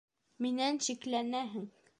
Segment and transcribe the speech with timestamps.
[0.45, 1.73] Минән шикләнәһең.